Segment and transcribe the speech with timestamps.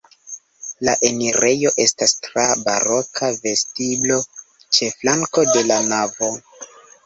[0.87, 4.19] La enirejo estas tra baroka vestiblo
[4.79, 6.35] ĉe flanko de la navo.